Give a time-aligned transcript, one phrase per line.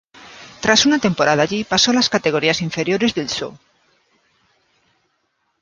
[0.61, 3.55] Tras una temporada allí pasó a las categorías inferiores del Sceaux.